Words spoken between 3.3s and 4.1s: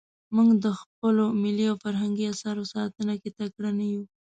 تکړه نه یو.